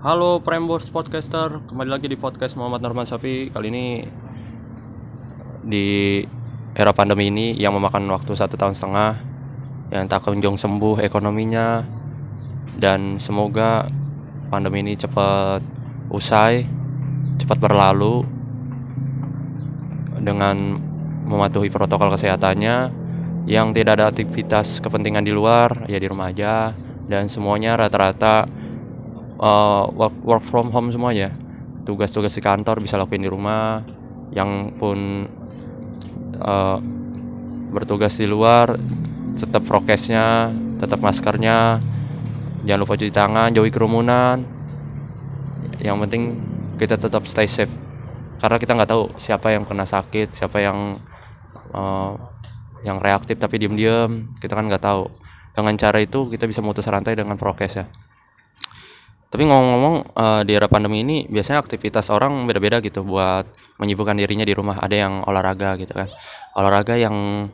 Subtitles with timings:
[0.00, 3.52] Halo Prambors Podcaster, kembali lagi di podcast Muhammad Norman Safi.
[3.52, 4.00] Kali ini
[5.60, 6.24] di
[6.72, 9.20] era pandemi ini yang memakan waktu satu tahun setengah,
[9.92, 11.84] yang tak kunjung sembuh ekonominya,
[12.80, 13.92] dan semoga
[14.48, 15.60] pandemi ini cepat
[16.08, 16.64] usai,
[17.36, 18.24] cepat berlalu
[20.16, 20.80] dengan
[21.28, 22.88] mematuhi protokol kesehatannya,
[23.44, 26.72] yang tidak ada aktivitas kepentingan di luar, ya di rumah aja,
[27.04, 28.48] dan semuanya rata-rata
[29.40, 31.32] uh, work, work from home semuanya.
[31.88, 33.82] Tugas-tugas di kantor bisa lakuin di rumah
[34.30, 35.26] yang pun
[36.38, 36.78] uh,
[37.74, 38.78] bertugas di luar
[39.34, 41.82] tetap prokesnya tetap maskernya
[42.62, 44.44] jangan lupa cuci tangan jauhi kerumunan.
[45.80, 46.22] Yang penting
[46.76, 47.72] kita tetap stay safe.
[48.40, 51.00] Karena kita nggak tahu siapa yang kena sakit siapa yang
[51.72, 52.12] uh,
[52.80, 55.08] yang reaktif tapi diem-diem kita kan nggak tahu.
[55.50, 57.88] Dengan cara itu kita bisa memutus rantai dengan prokes ya
[59.30, 63.46] tapi ngomong-ngomong uh, di era pandemi ini biasanya aktivitas orang beda-beda gitu buat
[63.78, 64.82] menyibukkan dirinya di rumah.
[64.82, 66.10] Ada yang olahraga gitu kan.
[66.58, 67.46] Olahraga yang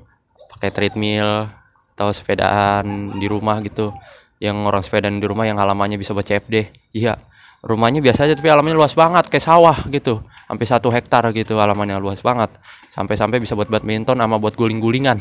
[0.56, 1.52] pakai treadmill
[1.92, 3.92] atau sepedaan di rumah gitu.
[4.40, 6.72] Yang orang sepedaan di rumah yang halamannya bisa buat CFD.
[6.96, 7.20] Iya.
[7.60, 10.24] Rumahnya biasa aja tapi halamannya luas banget kayak sawah gitu.
[10.48, 12.56] Sampai satu hektar gitu halamannya luas banget.
[12.88, 15.20] Sampai-sampai bisa buat badminton sama buat guling-gulingan.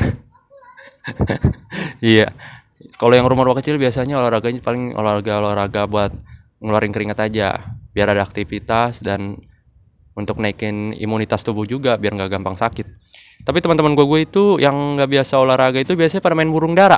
[2.00, 2.32] iya.
[2.96, 6.16] Kalau yang rumah-rumah kecil biasanya olahraganya paling olahraga-olahraga buat
[6.66, 9.38] ngeluarin keringat aja biar ada aktivitas dan
[10.18, 12.88] untuk naikin imunitas tubuh juga biar nggak gampang sakit.
[13.46, 16.98] Tapi teman-teman gue gue itu yang nggak biasa olahraga itu biasanya pada main burung dara.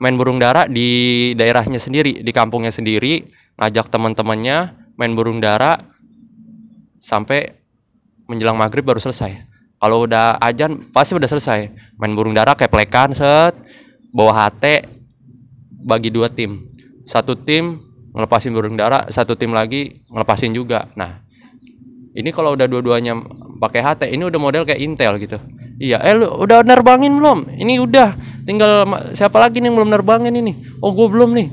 [0.00, 3.28] Main burung dara di daerahnya sendiri di kampungnya sendiri
[3.60, 5.76] ngajak teman-temannya main burung dara
[6.96, 7.52] sampai
[8.30, 9.44] menjelang maghrib baru selesai.
[9.82, 11.74] Kalau udah ajan pasti udah selesai.
[11.98, 13.58] Main burung dara kayak plekan set
[14.14, 14.86] bawa HT
[15.82, 16.70] bagi dua tim.
[17.02, 20.88] Satu tim ngelepasin burung dara satu tim lagi ngelepasin juga.
[20.94, 21.24] Nah
[22.12, 23.16] ini kalau udah dua-duanya
[23.56, 25.40] pakai HT ini udah model kayak Intel gitu.
[25.80, 27.48] Iya eh lu udah nerbangin belum?
[27.56, 28.08] Ini udah
[28.44, 28.84] tinggal
[29.16, 30.52] siapa lagi nih yang belum nerbangin ini?
[30.84, 31.48] Oh gue belum nih.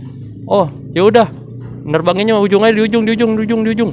[0.46, 1.28] Oh ya udah
[1.88, 3.92] nerbanginnya ujungnya di ujung di ujung di ujung di ujung.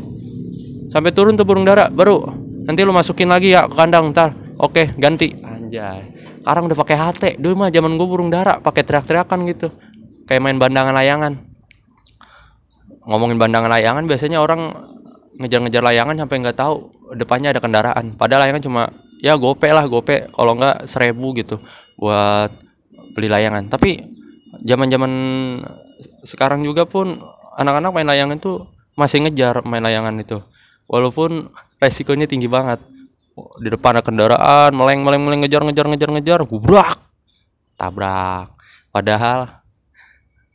[0.91, 2.27] Sampai turun tuh burung dara baru
[2.67, 4.35] nanti lu masukin lagi ya ke kandang ntar.
[4.59, 5.31] Oke ganti.
[5.39, 6.19] Anjay.
[6.43, 9.71] Sekarang udah pakai HT dulu mah zaman gue burung dara pakai teriak-teriakan gitu.
[10.27, 11.56] Kayak main bandangan layangan
[13.07, 14.75] ngomongin bandangan layangan biasanya orang
[15.39, 18.19] ngejar-ngejar layangan sampai nggak tahu depannya ada kendaraan.
[18.19, 18.83] Padahal layangan cuma
[19.23, 20.27] ya gope lah gope.
[20.35, 21.63] Kalau nggak seribu gitu
[21.95, 22.51] buat
[23.15, 23.71] beli layangan.
[23.71, 24.03] Tapi
[24.67, 25.13] zaman-zaman
[26.27, 27.17] sekarang juga pun
[27.57, 28.67] anak-anak main layangan tuh
[28.99, 30.43] masih ngejar main layangan itu.
[30.91, 32.83] Walaupun resikonya tinggi banget.
[33.37, 36.97] Di depan ada kendaraan meleng meleng meleng ngejar ngejar ngejar ngejar gubrak
[37.77, 38.49] tabrak.
[38.89, 39.61] Padahal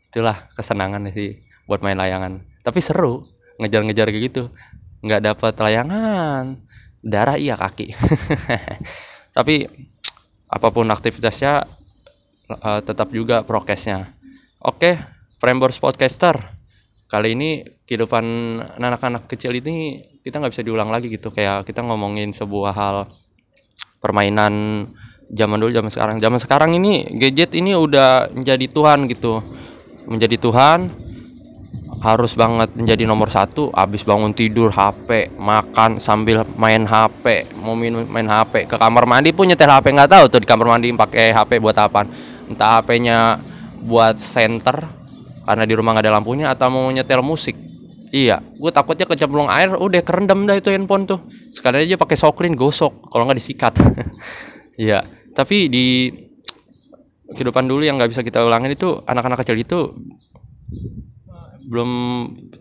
[0.10, 2.42] itulah kesenangan sih buat main layangan.
[2.62, 3.26] Tapi seru
[3.62, 4.44] ngejar-ngejar kayak gitu.
[5.06, 6.62] Nggak dapat layangan.
[7.02, 7.94] Darah iya kaki.
[9.38, 9.66] Tapi
[10.52, 11.64] apa pun aktivitasnya
[12.52, 14.14] uh, tetap juga prokesnya.
[14.62, 14.98] Oke
[15.42, 16.38] Prambors Podcaster.
[17.10, 18.24] Kali ini kehidupan
[18.80, 21.34] anak-anak kecil ini kita nggak bisa diulang lagi gitu.
[21.34, 22.98] Kayak kita ngomongin sebuah hal
[24.00, 24.86] permainan
[25.28, 26.18] zaman dulu zaman sekarang.
[26.22, 29.44] Zaman sekarang ini gadget ini udah menjadi Tuhan gitu.
[30.08, 30.88] Menjadi Tuhan
[32.02, 38.02] harus banget menjadi nomor satu abis bangun tidur HP makan sambil main HP mau minum
[38.10, 41.30] main HP ke kamar mandi pun nyetel HP nggak tahu tuh di kamar mandi pakai
[41.30, 42.10] HP buat apa
[42.50, 43.38] entah HP-nya
[43.86, 44.82] buat center
[45.46, 47.58] karena di rumah nggak ada lampunya atau mau nyetel musik.
[48.12, 51.24] Iya gue takutnya kecemplung air udah kerendam dah itu handphone tuh.
[51.54, 53.74] Sekali aja pakai soklin gosok kalau nggak disikat.
[54.82, 55.06] Iya
[55.38, 56.10] tapi di
[57.38, 59.94] kehidupan dulu yang nggak bisa kita ulangin itu anak-anak kecil itu
[61.66, 61.92] belum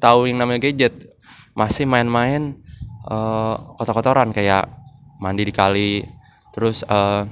[0.00, 1.16] tahu yang namanya gadget.
[1.56, 2.56] Masih main-main
[3.08, 4.70] uh, kotor-kotoran kayak
[5.20, 6.00] mandi di kali
[6.50, 7.26] terus uh,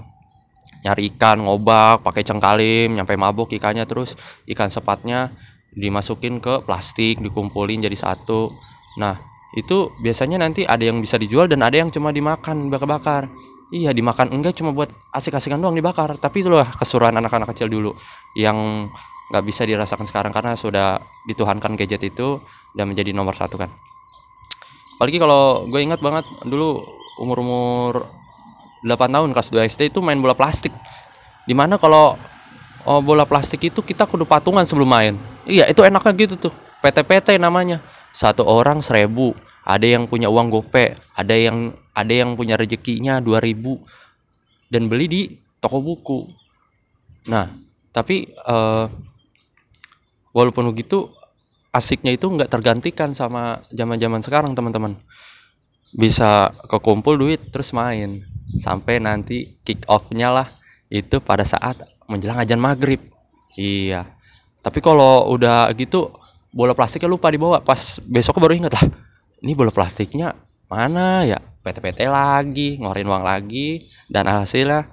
[0.84, 4.15] nyari ikan ngobak pakai cengkalim nyampe mabuk ikannya terus
[4.47, 5.34] ikan sepatnya
[5.75, 8.53] dimasukin ke plastik dikumpulin jadi satu.
[9.00, 9.17] Nah
[9.56, 13.32] itu biasanya nanti ada yang bisa dijual dan ada yang cuma dimakan bakar-bakar
[13.73, 17.93] iya dimakan enggak cuma buat asik-asikan doang dibakar tapi itu loh kesuruhan anak-anak kecil dulu
[18.37, 18.88] yang
[19.28, 22.40] nggak bisa dirasakan sekarang karena sudah dituhankan gadget itu
[22.72, 23.69] dan menjadi nomor satu kan.
[24.98, 26.82] Apalagi kalau gue ingat banget dulu
[27.20, 27.94] umur umur
[28.82, 30.75] 8 tahun kelas 2 SD itu main bola plastik.
[31.46, 32.19] Di mana kalau
[32.82, 35.14] oh, bola plastik itu kita kudu patungan sebelum main.
[35.46, 36.54] Iya itu enaknya gitu tuh.
[36.82, 37.78] PT-PT namanya.
[38.10, 39.36] Satu orang seribu.
[39.69, 45.22] Ada yang punya uang gope ada yang ada yang punya rezekinya 2000 dan beli di
[45.60, 46.25] toko buku.
[47.28, 47.52] Nah
[47.92, 48.88] tapi uh,
[50.32, 51.08] walaupun begitu
[51.72, 54.96] asiknya itu nggak tergantikan sama zaman zaman sekarang teman-teman.
[55.94, 58.25] Bisa kekumpul duit terus main.
[58.58, 60.48] Sampai nanti kick off-nya lah.
[60.88, 63.00] Itu pada saat menjelang ajan maghrib.
[63.56, 64.08] Iya.
[64.64, 66.12] Tapi kalau udah gitu
[66.52, 67.60] bola plastiknya lupa dibawa.
[67.60, 68.86] Pas besoknya baru inget lah.
[69.44, 70.34] Ini bola plastiknya
[70.69, 71.40] mana ya?
[71.58, 74.88] PT-PT lagi ngeluarin uang lagi dan hasilnya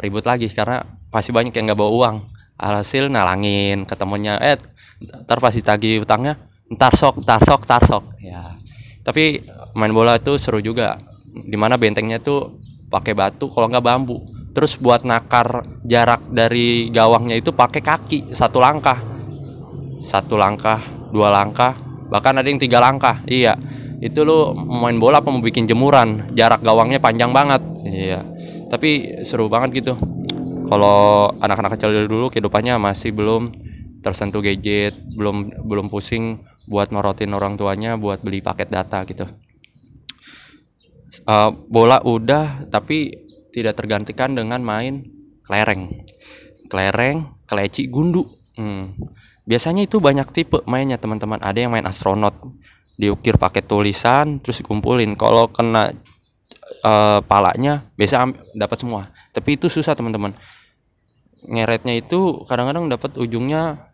[0.00, 0.80] ribut lagi karena
[1.12, 2.16] pasti banyak yang nggak bawa uang
[2.56, 4.56] alhasil nalangin ketemunya eh
[5.24, 6.40] ntar pasti tagih utangnya
[6.72, 8.04] ntar sok ntar sok ntar sok.
[8.20, 8.56] Ya
[9.06, 9.38] tapi
[9.78, 10.98] main bola itu seru juga
[11.30, 12.58] di mana bentengnya tuh
[12.90, 14.18] pakai batu kalau nggak bambu.
[14.50, 18.98] Terus buat nakar jarak dari gawangnya itu pakai kaki satu langkah.
[20.02, 20.82] Satu langkah
[21.14, 21.78] dua langkah
[22.10, 23.54] bahkan ada yang tiga langkah iya.
[24.02, 26.26] Itu lu main bola apa mau bikin jemuran?
[26.34, 28.26] Jarak gawangnya panjang banget iya.
[28.66, 29.94] Tapi seru banget gitu
[30.66, 33.54] kalau anak-anak kecil dulu kehidupannya masih belum
[34.02, 39.26] tersentuh gadget belum belum pusing buat norotin orang tuanya buat beli paket data gitu.
[41.26, 43.14] Uh, bola udah tapi
[43.54, 45.06] tidak tergantikan dengan main
[45.46, 46.04] kelereng.
[46.66, 48.26] Kelereng keleci gundu.
[48.56, 48.96] Hmm.
[49.44, 51.38] biasanya itu banyak tipe mainnya teman-teman.
[51.38, 52.34] Ada yang main astronot.
[52.96, 55.14] Diukir pakai tulisan terus dikumpulin.
[55.14, 55.92] Kalau kena
[56.82, 58.26] uh, palanya biasa
[58.56, 59.12] dapat semua.
[59.30, 60.34] Tapi itu susah teman-teman
[61.44, 63.92] ngeretnya itu kadang-kadang dapat ujungnya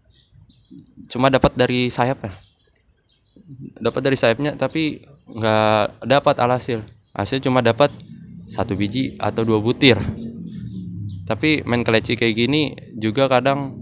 [1.10, 2.32] cuma dapat dari sayap ya
[3.82, 6.80] dapat dari sayapnya tapi nggak dapat alhasil.
[7.12, 7.92] Hasil cuma dapat
[8.48, 9.98] satu biji atau dua butir.
[11.28, 13.78] Tapi main keleci kayak gini juga kadang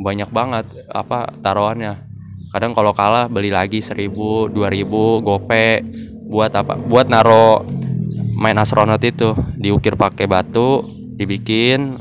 [0.00, 2.08] banyak banget apa taruhannya.
[2.50, 5.84] Kadang kalau kalah beli lagi seribu dua ribu gope
[6.26, 7.66] buat apa buat naro
[8.34, 9.36] main astronot itu.
[9.58, 12.00] Diukir pakai batu dibikin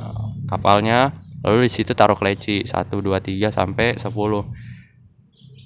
[0.49, 1.13] kapalnya
[1.45, 4.09] lalu di situ taruh keleci 1 2 3 sampai 10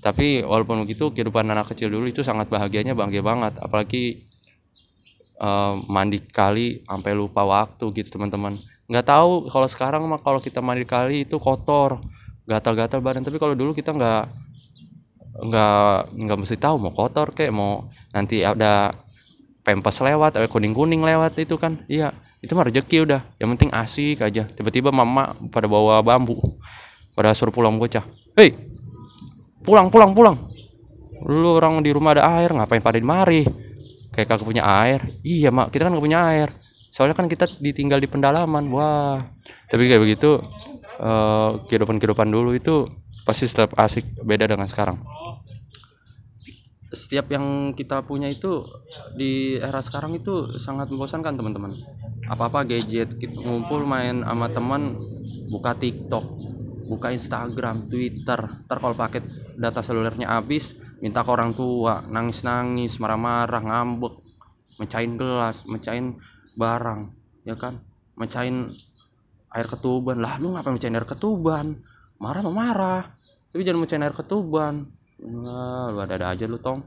[0.04, 3.56] tapi walaupun begitu kehidupan anak kecil dulu itu sangat bahagianya bahagia banget.
[3.64, 4.20] Apalagi
[5.40, 8.60] uh, mandi kali sampai lupa waktu gitu teman-teman.
[8.92, 12.04] Nggak tahu kalau sekarang mah kalau kita mandi kali itu kotor
[12.44, 13.24] gatal-gatal badan.
[13.24, 14.24] Tapi kalau dulu kita nggak
[15.34, 18.92] nggak nggak mesti tahu mau kotor kayak mau nanti ada
[19.64, 21.80] pempes lewat kuning kuning lewat itu kan.
[21.88, 22.12] Iya
[22.44, 24.44] itu mah rezeki udah yang penting asik aja.
[24.52, 26.36] Tiba-tiba mama pada bawa bambu
[27.16, 28.04] pada suruh pulang bocah.
[28.36, 28.52] Hei
[29.64, 30.36] pulang pulang pulang.
[31.24, 33.48] Lu orang di rumah ada air ngapain pada di mari?
[34.12, 35.00] Kayak kagak punya air.
[35.24, 36.52] Iya mak kita kan gak punya air.
[36.92, 38.68] Soalnya kan kita ditinggal di pendalaman.
[38.76, 39.24] Wah.
[39.72, 40.44] Tapi kayak begitu
[41.00, 42.92] uh, kehidupan kehidupan dulu itu
[43.24, 45.00] pasti tetap asik beda dengan sekarang.
[46.92, 48.68] Setiap yang kita punya itu
[49.16, 51.74] di era sekarang itu sangat membosankan teman-teman
[52.28, 54.96] apa-apa gadget ngumpul main sama teman
[55.52, 56.26] buka TikTok
[56.88, 58.40] buka Instagram Twitter.
[58.68, 59.24] Ntar kalau paket
[59.56, 64.14] data selulernya habis minta ke orang tua nangis-nangis marah-marah ngambek
[64.80, 66.20] mecahin gelas mecahin
[66.60, 67.12] barang
[67.48, 67.80] ya kan?
[68.20, 68.72] Mecahin
[69.54, 70.20] air ketuban.
[70.20, 71.80] Lah lu ngapain mecahin air ketuban?
[72.20, 73.04] Marah marah.
[73.52, 74.86] Tapi jangan mecahin air ketuban.
[75.24, 76.84] Nah, lu ada-ada aja lu tong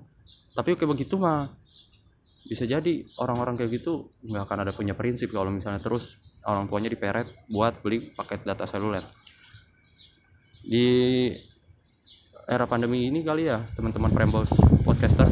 [0.57, 1.53] tapi kayak begitu mah
[2.47, 6.91] bisa jadi orang-orang kayak gitu nggak akan ada punya prinsip kalau misalnya terus orang tuanya
[6.91, 9.03] diperet buat beli paket data seluler.
[10.63, 11.31] Di
[12.47, 14.55] era pandemi ini kali ya teman-teman Prembos
[14.87, 15.27] podcaster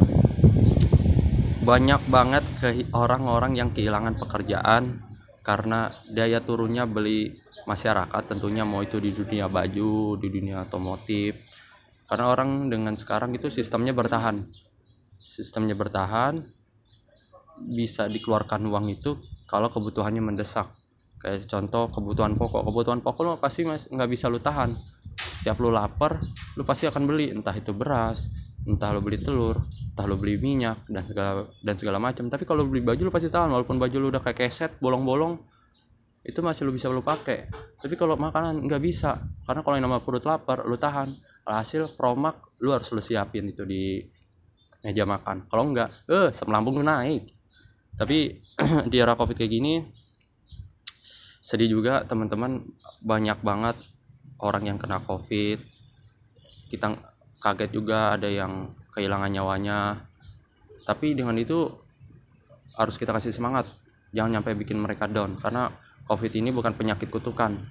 [1.65, 5.01] banyak banget ke orang-orang yang kehilangan pekerjaan
[5.41, 11.33] karena daya turunnya beli masyarakat tentunya mau itu di dunia baju di dunia otomotif.
[12.05, 14.45] Karena orang dengan sekarang itu sistemnya bertahan.
[15.17, 16.45] Sistemnya bertahan
[17.63, 19.15] bisa dikeluarkan uang itu
[19.47, 20.71] kalau kebutuhannya mendesak.
[21.15, 22.67] Kayak contoh kebutuhan pokok.
[22.67, 24.75] Kebutuhan pokok lo pasti nggak bisa lu tahan.
[25.15, 26.19] Setiap lu lapar
[26.59, 27.31] lu pasti akan beli.
[27.31, 28.27] Entah itu beras
[28.65, 29.61] entah lu beli telur
[29.93, 32.27] entah lu beli minyak dan segala dan segala macam.
[32.27, 33.49] Tapi kalau beli baju lu pasti tahan.
[33.53, 35.39] Walaupun baju lu udah kayak keset bolong-bolong
[36.25, 37.47] itu masih lu bisa lu pakai.
[37.79, 39.21] Tapi kalau makanan nggak bisa.
[39.45, 41.13] Karena kalau yang nama perut lapar lu tahan.
[41.45, 44.01] Hasil promak lu harus lu siapin itu di
[44.81, 45.45] meja makan.
[45.45, 47.34] Kalau enggak eh lambung lu naik
[47.95, 48.43] tapi
[48.91, 49.75] di era covid kayak gini
[51.45, 52.65] sedih juga teman-teman
[53.05, 53.77] banyak banget
[54.41, 55.61] orang yang kena covid.
[56.73, 56.97] Kita
[57.37, 60.09] kaget juga ada yang kehilangan nyawanya.
[60.89, 61.69] Tapi dengan itu
[62.73, 63.69] harus kita kasih semangat.
[64.09, 65.69] Jangan sampai bikin mereka down karena
[66.09, 67.61] covid ini bukan penyakit kutukan.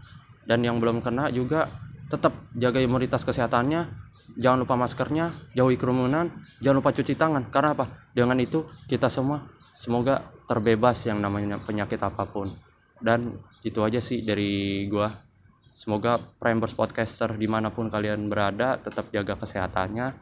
[0.47, 1.66] Dan yang belum kena juga
[2.08, 3.88] tetap jaga imunitas kesehatannya
[4.37, 7.49] jangan lupa maskernya jauhi kerumunan jangan lupa cuci tangan.
[7.49, 7.87] Karena apa?
[8.12, 9.44] Dengan itu kita semua
[9.75, 12.52] semoga terbebas yang namanya penyakit apa pun.
[13.00, 15.11] Dan itu aja sih dari gua.
[15.75, 20.14] Semoga Primers podcaster di mana pun kalian berada tetap jaga kesehatannya